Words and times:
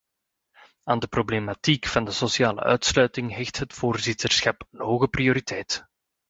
Aan 0.83 0.99
de 0.99 1.07
problematiek 1.07 1.85
van 1.85 2.05
de 2.05 2.11
sociale 2.11 2.61
uitsluiting 2.63 3.35
hecht 3.35 3.57
het 3.59 3.73
voorzitterschap 3.73 4.67
een 4.71 4.79
hoge 4.85 5.07
prioriteit. 5.07 5.87